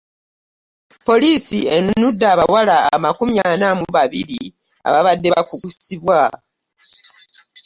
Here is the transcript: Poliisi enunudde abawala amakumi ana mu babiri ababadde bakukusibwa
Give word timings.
Poliisi 1.05 1.59
enunudde 1.75 2.25
abawala 2.33 2.75
amakumi 2.95 3.35
ana 3.51 3.67
mu 3.79 3.85
babiri 3.95 4.41
ababadde 4.87 5.27
bakukusibwa 5.35 6.19